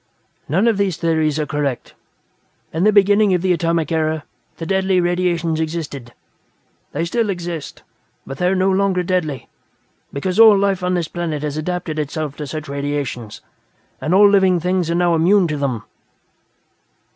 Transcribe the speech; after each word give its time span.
"None 0.49 0.67
of 0.67 0.77
these 0.79 0.97
theories 0.97 1.37
are 1.37 1.45
correct. 1.45 1.93
In 2.73 2.85
the 2.85 2.91
beginning 2.91 3.35
of 3.35 3.43
the 3.43 3.53
Atomic 3.53 3.91
Era, 3.91 4.23
the 4.57 4.65
Deadly 4.65 4.99
Radiations 4.99 5.59
existed. 5.59 6.15
They 6.91 7.05
still 7.05 7.29
exist, 7.29 7.83
but 8.25 8.39
they 8.39 8.47
are 8.47 8.55
no 8.55 8.71
longer 8.71 9.03
deadly, 9.03 9.47
because 10.11 10.39
all 10.39 10.57
life 10.57 10.83
on 10.83 10.95
this 10.95 11.07
planet 11.07 11.43
has 11.43 11.55
adapted 11.55 11.99
itself 11.99 12.35
to 12.37 12.47
such 12.47 12.67
radiations, 12.67 13.41
and 14.01 14.15
all 14.15 14.27
living 14.27 14.59
things 14.59 14.89
are 14.89 14.95
now 14.95 15.13
immune 15.13 15.47
to 15.49 15.57
them." 15.57 15.83